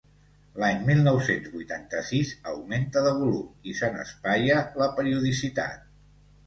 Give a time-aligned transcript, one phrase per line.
[0.61, 5.91] L'any mil nou-cents vuitanta-sis augmenta de volum i se n'espaia la periodicitat.